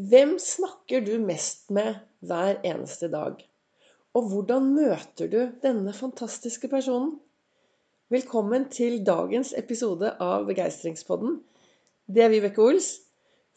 [0.00, 3.40] Hvem snakker du mest med hver eneste dag?
[4.16, 7.18] Og hvordan møter du denne fantastiske personen?
[8.08, 11.34] Velkommen til dagens episode av Begeistringspodden.
[12.06, 12.88] Det er Vibeke Ols.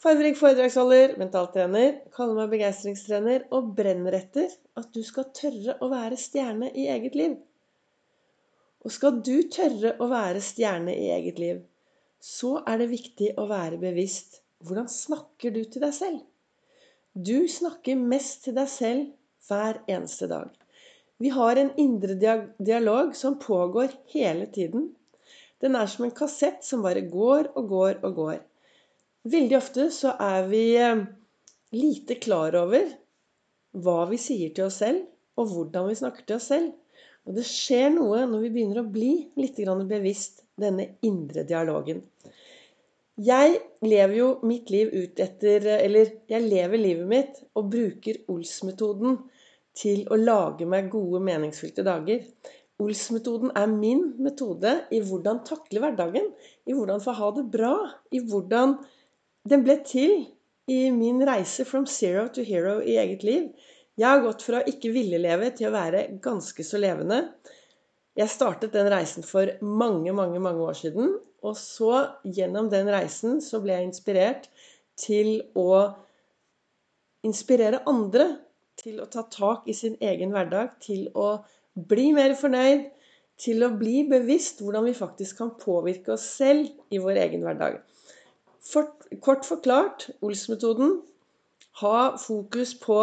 [0.03, 4.51] Fargerik foredragsholder, mentaltrener, kaller meg begeistringstrener og brenner etter
[4.81, 7.37] at du skal tørre å være stjerne i eget liv.
[8.83, 11.63] Og skal du tørre å være stjerne i eget liv,
[12.19, 14.41] så er det viktig å være bevisst.
[14.59, 16.21] Hvordan snakker du til deg selv?
[17.13, 19.09] Du snakker mest til deg selv
[19.45, 20.49] hver eneste dag.
[21.21, 22.15] Vi har en indre
[22.57, 24.87] dialog som pågår hele tiden.
[25.61, 28.39] Den er som en kassett som bare går og går og går.
[29.29, 31.03] Veldig ofte så er vi eh,
[31.77, 32.89] lite klar over
[33.77, 35.05] hva vi sier til oss selv,
[35.37, 36.73] og hvordan vi snakker til oss selv.
[37.29, 42.01] Og det skjer noe når vi begynner å bli litt bevisst denne indre dialogen.
[43.21, 49.19] Jeg lever jo mitt liv ut etter Eller jeg lever livet mitt og bruker Ols-metoden
[49.77, 52.25] til å lage meg gode, meningsfylte dager.
[52.81, 56.29] Ols-metoden er min metode i hvordan takle hverdagen.
[56.69, 57.75] I hvordan få ha det bra.
[58.13, 58.77] I hvordan
[59.49, 60.13] Den ble til
[60.71, 63.49] i min reise from zero to hero i eget liv.
[63.99, 67.19] Jeg har gått fra å ikke ville leve til å være ganske så levende.
[68.15, 71.17] Jeg startet den reisen for mange, mange, mange år siden.
[71.43, 71.91] Og så,
[72.23, 74.49] gjennom den reisen, så ble jeg inspirert
[74.99, 75.93] til å
[77.27, 78.27] inspirere andre
[78.79, 82.87] til å ta tak i sin egen hverdag, til å bli mer fornøyd,
[83.43, 87.79] til å bli bevisst hvordan vi faktisk kan påvirke oss selv i vår egen hverdag.
[88.63, 91.01] For, kort forklart Ols-metoden
[91.81, 92.99] ha fokus på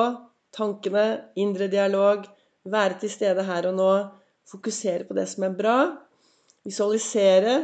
[0.55, 2.25] tankene, indre dialog,
[2.65, 3.91] være til stede her og nå,
[4.51, 5.77] fokusere på det som er bra,
[6.67, 7.57] visualisere,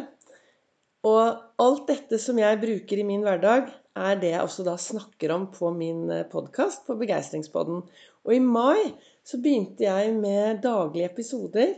[1.07, 5.33] og alt dette som jeg bruker i min hverdag, er det jeg også da snakker
[5.33, 7.83] om på min eh, podkast, på Begeistringspodden.
[8.27, 8.93] Og i mai
[9.27, 11.77] så begynte jeg med daglige episoder.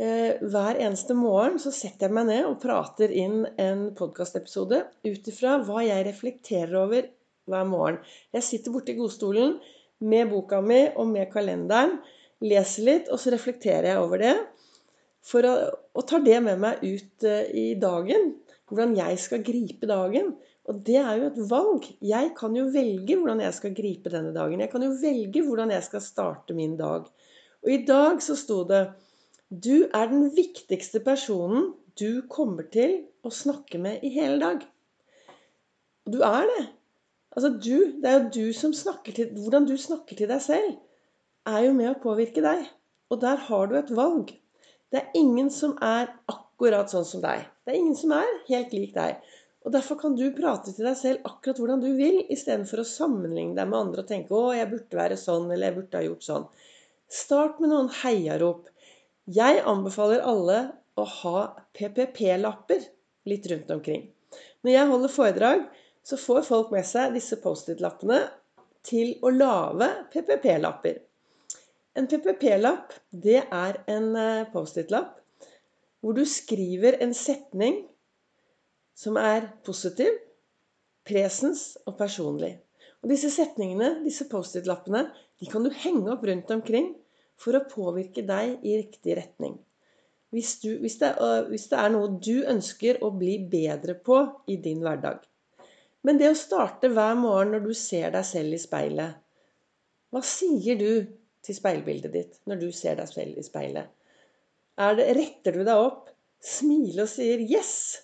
[0.00, 5.32] Eh, hver eneste morgen så setter jeg meg ned og prater inn en podkastepisode ut
[5.32, 7.08] ifra hva jeg reflekterer over
[7.50, 7.98] hver morgen.
[8.36, 9.56] Jeg sitter borti godstolen
[10.06, 11.98] med boka mi og med kalenderen,
[12.40, 14.36] leser litt, og så reflekterer jeg over det.
[15.26, 15.56] For å,
[15.92, 18.30] og tar det med meg ut eh, i dagen
[18.70, 20.32] hvordan jeg skal gripe dagen.
[20.70, 21.86] Og det er jo et valg.
[22.04, 24.62] Jeg kan jo velge hvordan jeg skal gripe denne dagen.
[24.62, 27.08] Jeg kan jo velge hvordan jeg skal starte min dag.
[27.64, 28.84] Og i dag så sto det
[29.50, 34.62] Du er den viktigste personen du kommer til å snakke med i hele dag.
[36.06, 36.68] Og du er det.
[37.34, 40.76] Altså du, Det er jo du som snakker til Hvordan du snakker til deg selv,
[41.46, 42.62] er jo med å påvirke deg.
[43.10, 44.30] Og der har du et valg.
[44.90, 47.46] Det er ingen som er akkurat akkurat sånn som deg.
[47.64, 49.22] Det er ingen som er helt lik deg.
[49.64, 53.56] Og Derfor kan du prate til deg selv akkurat hvordan du vil, istedenfor å sammenligne
[53.56, 56.26] deg med andre og tenke 'Å, jeg burde være sånn', eller 'jeg burde ha gjort
[56.28, 56.46] sånn'.
[57.08, 58.68] Start med noen heiarop.
[59.26, 62.88] Jeg anbefaler alle å ha PPP-lapper
[63.24, 64.10] litt rundt omkring.
[64.64, 65.68] Når jeg holder foredrag,
[66.04, 68.28] så får folk med seg disse Post-It-lappene
[68.82, 71.00] til å lage PPP-lapper.
[71.96, 75.19] En PPP-lapp, det er en eh, Post-It-lapp
[76.00, 77.82] hvor du skriver en setning
[78.96, 80.12] som er positiv,
[81.06, 82.58] presens og personlig.
[83.00, 85.06] Og disse setningene, disse Post-It-lappene,
[85.40, 86.92] de kan du henge opp rundt omkring
[87.40, 89.56] for å påvirke deg i riktig retning.
[90.30, 91.14] Hvis, du, hvis, det,
[91.48, 94.20] hvis det er noe du ønsker å bli bedre på
[94.52, 95.24] i din hverdag.
[96.06, 99.18] Men det å starte hver morgen når du ser deg selv i speilet
[100.10, 100.92] Hva sier du
[101.44, 103.90] til speilbildet ditt når du ser deg selv i speilet?
[104.80, 106.06] Det, retter du deg opp,
[106.40, 108.00] smiler og sier 'yes'?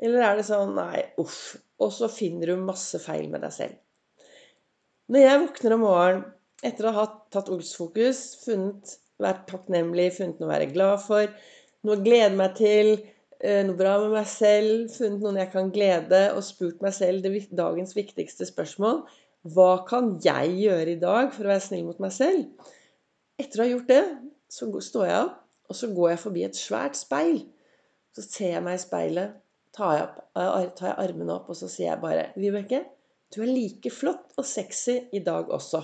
[0.00, 3.76] Eller er det sånn 'nei, uff', og så finner du masse feil med deg selv?
[5.12, 6.24] Når jeg våkner om morgenen
[6.64, 11.28] etter å ha tatt Olsfokus, funnet, vært takknemlig, funnet noe å være glad for,
[11.84, 12.90] noe å glede meg til,
[13.40, 17.22] eh, noe bra med meg selv, funnet noen jeg kan glede, og spurt meg selv
[17.22, 19.04] det dagens viktigste spørsmål
[19.46, 22.48] Hva kan jeg gjøre i dag for å være snill mot meg selv?
[23.38, 24.04] Etter å ha gjort det,
[24.50, 27.42] så står jeg opp, og så går jeg forbi et svært speil.
[28.16, 29.36] Så ser jeg meg i speilet,
[29.76, 32.84] tar jeg, opp, eh, tar jeg armene opp, og så sier jeg bare Vibeke,
[33.34, 35.82] du er like flott og sexy i dag også.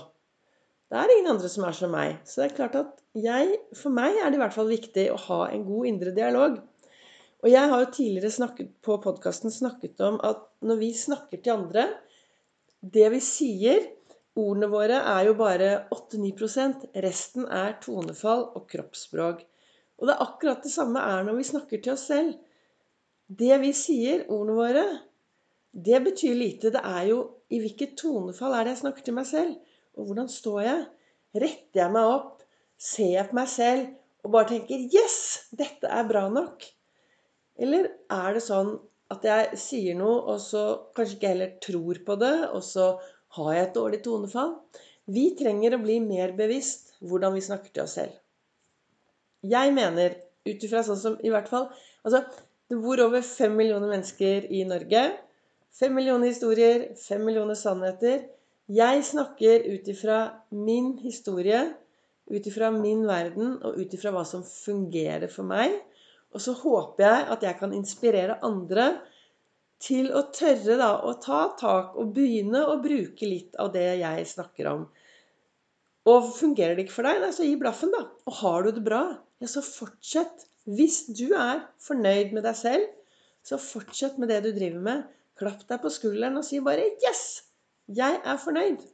[0.93, 2.19] Det er ingen andre som er som meg.
[2.29, 5.21] Så det er klart at jeg, for meg er det i hvert fall viktig å
[5.27, 6.59] ha en god indre dialog.
[7.43, 11.57] Og jeg har jo tidligere snakket, på podkasten snakket om at når vi snakker til
[11.57, 11.89] andre
[12.83, 13.85] Det vi sier,
[14.35, 19.45] ordene våre, er jo bare 8-9% Resten er tonefall og kroppsspråk.
[20.03, 22.35] Og det er akkurat det samme er når vi snakker til oss selv.
[23.31, 24.85] Det vi sier, ordene våre,
[25.73, 26.69] Det betyr lite.
[26.69, 27.19] Det er jo
[27.49, 29.55] i hvilket tonefall er det jeg snakker til meg selv?
[29.97, 30.83] Og hvordan står jeg?
[31.33, 32.43] Retter jeg meg opp?
[32.77, 33.87] Ser jeg på meg selv
[34.23, 35.49] og bare tenker 'Yes!
[35.51, 36.67] Dette er bra nok'?
[37.57, 38.75] Eller er det sånn
[39.11, 40.63] at jeg sier noe, og så
[40.97, 42.87] kanskje ikke heller tror på det, og så
[43.37, 44.55] har jeg et dårlig tonefall?
[45.07, 48.22] Vi trenger å bli mer bevisst hvordan vi snakker til oss selv.
[49.43, 50.15] Jeg mener,
[50.47, 51.69] ut ifra sånn som i hvert fall
[52.03, 52.23] Altså,
[52.71, 55.03] det bor over fem millioner mennesker i Norge.
[55.77, 58.25] Fem millioner historier, fem millioner sannheter.
[58.73, 60.19] Jeg snakker ut ifra
[60.51, 61.61] min historie,
[62.27, 65.77] ut ifra min verden og ut ifra hva som fungerer for meg.
[66.33, 68.89] Og så håper jeg at jeg kan inspirere andre
[69.83, 74.29] til å tørre da, å ta tak og begynne å bruke litt av det jeg
[74.31, 74.87] snakker om.
[76.11, 78.07] Og fungerer det ikke for deg, så gi blaffen, da.
[78.27, 79.03] Og har du det bra,
[79.43, 80.49] ja, så fortsett.
[80.67, 82.89] Hvis du er fornøyd med deg selv,
[83.47, 85.07] så fortsett med det du driver med.
[85.39, 87.43] Klapp deg på skulderen og si bare 'Yes!
[87.91, 88.85] Jeg er fornøyd'.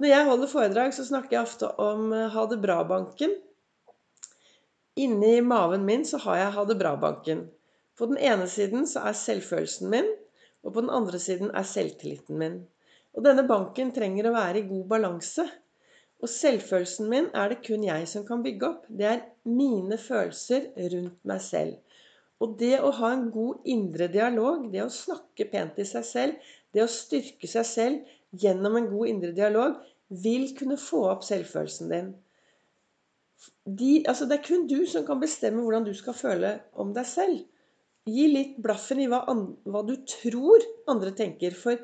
[0.00, 3.34] Når jeg holder foredrag, så snakker jeg ofte om eh, ha det bra-banken.
[4.96, 7.42] Inni maven min så har jeg ha det bra-banken.
[7.96, 10.08] På den ene siden så er selvfølelsen min,
[10.64, 12.56] og på den andre siden er selvtilliten min.
[13.12, 15.44] Og denne banken trenger å være i god balanse.
[16.20, 18.88] Og selvfølelsen min er det kun jeg som kan bygge opp.
[18.88, 21.78] Det er mine følelser rundt meg selv.
[22.40, 26.50] Og det å ha en god indre dialog, det å snakke pent til seg selv,
[26.72, 29.78] det å styrke seg selv gjennom en god indre dialog,
[30.10, 32.10] vil kunne få opp selvfølelsen din.
[33.64, 37.08] De, altså det er kun du som kan bestemme hvordan du skal føle om deg
[37.08, 37.40] selv.
[38.08, 41.80] Gi litt blaffen i hva, hva du tror andre tenker, for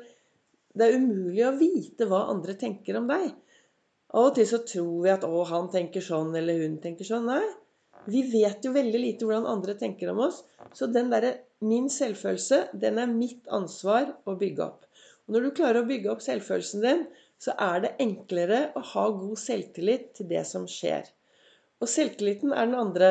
[0.77, 3.29] det er umulig å vite hva andre tenker om deg.
[4.15, 7.25] Av og til så tror vi at 'å, han tenker sånn', eller 'hun tenker sånn'.
[7.27, 7.47] Nei.
[8.07, 10.43] Vi vet jo veldig lite hvordan andre tenker om oss.
[10.73, 14.85] Så den derre min selvfølelse, den er mitt ansvar å bygge opp.
[15.27, 17.07] Og når du klarer å bygge opp selvfølelsen din,
[17.37, 21.03] så er det enklere å ha god selvtillit til det som skjer.
[21.81, 23.09] Og selvtilliten er den andre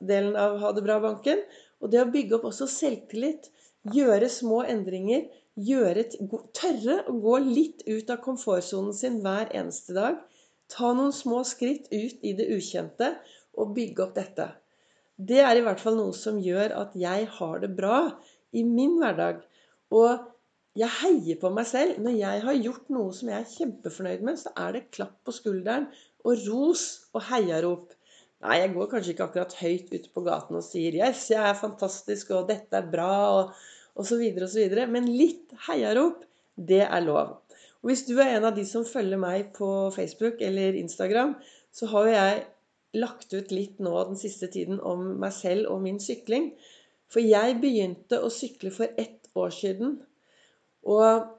[0.00, 1.42] delen av Ha det bra-banken.
[1.80, 3.50] Og det å bygge opp også selvtillit,
[3.92, 5.26] gjøre små endringer,
[5.58, 6.04] gjøre,
[6.56, 10.18] tørre å gå litt ut av komfortsonen sin hver eneste dag.
[10.70, 13.14] Ta noen små skritt ut i det ukjente
[13.58, 14.50] og bygge opp dette.
[15.20, 18.02] Det er i hvert fall noe som gjør at jeg har det bra
[18.56, 19.42] i min hverdag.
[19.92, 20.28] Og
[20.78, 21.98] jeg heier på meg selv.
[22.00, 25.34] Når jeg har gjort noe som jeg er kjempefornøyd med, så er det klapp på
[25.34, 25.90] skulderen
[26.24, 27.90] og ros og heiarop.
[28.40, 31.58] Nei, jeg går kanskje ikke akkurat høyt ute på gaten og sier 'yes, jeg er
[31.58, 33.52] fantastisk', og 'dette er bra', og,
[34.06, 34.86] så videre.
[34.90, 36.24] Men litt heiarop,
[36.56, 37.38] det er lov.
[37.80, 41.34] Og hvis du er en av de som følger meg på Facebook eller Instagram,
[41.72, 42.40] så har jo jeg
[43.00, 46.50] lagt ut litt nå den siste tiden om meg selv og min sykling.
[47.10, 49.96] For jeg begynte å sykle for ett år siden.
[50.86, 51.30] Og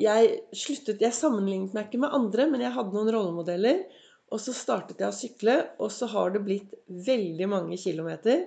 [0.00, 3.82] jeg sluttet Jeg sammenlignet meg ikke med andre, men jeg hadde noen rollemodeller.
[4.30, 8.46] Og så startet jeg å sykle, og så har det blitt veldig mange kilometer.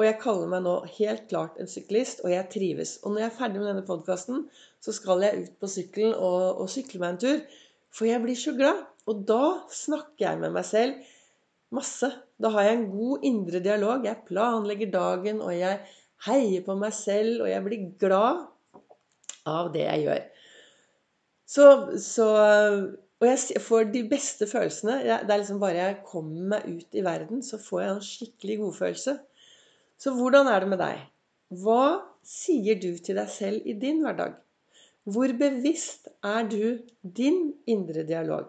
[0.00, 2.94] Og jeg kaller meg nå helt klart en syklist, og jeg trives.
[3.04, 4.46] Og når jeg er ferdig med denne podkasten,
[4.80, 7.42] så skal jeg ut på sykkelen og, og sykle meg en tur.
[7.92, 8.80] For jeg blir så glad.
[9.10, 9.44] Og da
[9.74, 10.96] snakker jeg med meg selv
[11.76, 12.08] masse.
[12.40, 14.08] Da har jeg en god indre dialog.
[14.08, 15.82] Jeg planlegger dagen, og jeg
[16.24, 18.46] heier på meg selv, og jeg blir glad
[19.48, 20.26] av det jeg gjør.
[21.50, 21.70] Så,
[22.00, 22.26] så
[23.20, 25.02] Og jeg får de beste følelsene.
[25.04, 28.56] Det er liksom bare jeg kommer meg ut i verden, så får jeg en skikkelig
[28.62, 29.16] godfølelse.
[30.00, 31.02] Så hvordan er det med deg?
[31.60, 31.82] Hva
[32.24, 34.38] sier du til deg selv i din hverdag?
[35.10, 38.48] Hvor bevisst er du din indre dialog?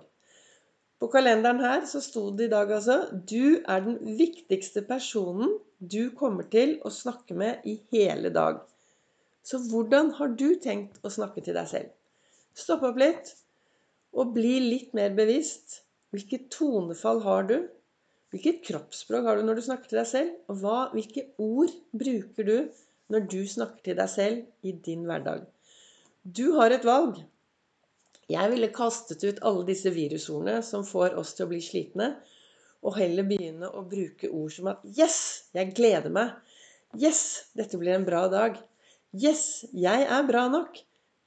[1.01, 6.11] På kalenderen her så sto det i dag altså Du er den viktigste personen du
[6.15, 8.61] kommer til å snakke med i hele dag.
[9.43, 11.89] Så hvordan har du tenkt å snakke til deg selv?
[12.53, 13.33] Stopp opp litt
[14.13, 15.81] og bli litt mer bevisst.
[16.13, 17.57] Hvilket tonefall har du?
[18.31, 20.35] Hvilket kroppsspråk har du når du snakker til deg selv?
[20.47, 22.55] Og hva, hvilke ord bruker du
[23.11, 25.43] når du snakker til deg selv i din hverdag?
[26.23, 27.19] Du har et valg.
[28.31, 32.13] Jeg ville kastet ut alle disse virusordene som får oss til å bli slitne,
[32.81, 35.17] og heller begynne å bruke ord som at Yes,
[35.53, 36.31] jeg gleder meg.
[36.97, 38.55] Yes, dette blir en bra dag.
[39.11, 40.79] Yes, jeg er bra nok.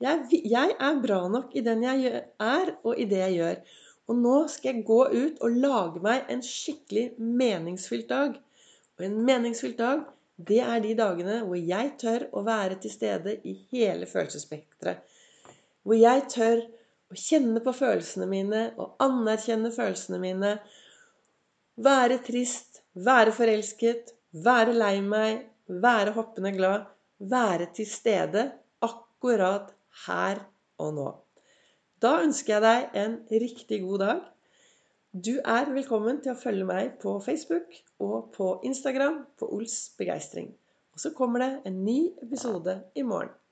[0.02, 3.60] Jeg, jeg er bra nok i den jeg er, og i det jeg gjør.
[4.10, 8.36] Og nå skal jeg gå ut og lage meg en skikkelig meningsfylt dag.
[8.98, 10.04] Og en meningsfylt dag,
[10.36, 15.00] det er de dagene hvor jeg tør å være til stede i hele følelsesspekteret.
[15.84, 16.64] Hvor jeg tør
[17.12, 20.54] å kjenne på følelsene mine og anerkjenne følelsene mine.
[21.84, 26.88] Være trist, være forelsket, være lei meg, være hoppende glad.
[27.24, 28.48] Være til stede
[28.84, 29.70] akkurat
[30.06, 30.42] her
[30.82, 31.10] og nå.
[32.02, 34.24] Da ønsker jeg deg en riktig god dag.
[35.14, 40.52] Du er velkommen til å følge meg på Facebook og på Instagram på Ols begeistring.
[40.94, 43.34] Og så kommer det en ny episode i morgen.